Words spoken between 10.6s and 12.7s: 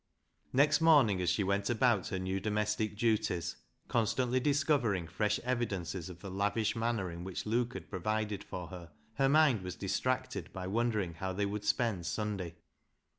wondering how they would spend Sunday.